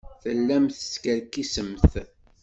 Tellamt 0.21 0.71
teskerkisemt. 0.81 1.83